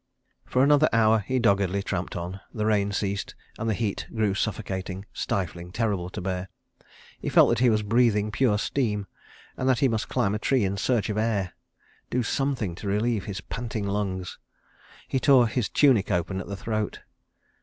For 0.47 0.63
another 0.63 0.89
hour 0.91 1.19
he 1.19 1.37
doggedly 1.37 1.83
tramped 1.83 2.15
on. 2.15 2.39
The 2.51 2.65
rain 2.65 2.91
ceased, 2.91 3.35
and 3.59 3.69
the 3.69 3.75
heat 3.75 4.07
grew 4.11 4.33
suffocating, 4.33 5.05
stifling, 5.13 5.71
terrible 5.71 6.09
to 6.09 6.19
bear. 6.21 6.49
He 7.19 7.29
felt 7.29 7.49
that 7.49 7.59
he 7.59 7.69
was 7.69 7.83
breathing 7.83 8.31
pure 8.31 8.57
steam, 8.57 9.05
and 9.55 9.69
that 9.69 9.77
he 9.77 9.87
must 9.87 10.09
climb 10.09 10.33
a 10.33 10.39
tree 10.39 10.63
in 10.65 10.75
search 10.77 11.11
of 11.11 11.19
air—do 11.19 12.23
something 12.23 12.73
to 12.77 12.87
relieve 12.87 13.25
his 13.25 13.41
panting 13.41 13.85
lungs.... 13.87 14.39
He 15.07 15.19
tore 15.19 15.47
his 15.47 15.69
tunic 15.69 16.09
open 16.09 16.39
at 16.41 16.47
the 16.47 16.57
throat. 16.57 17.01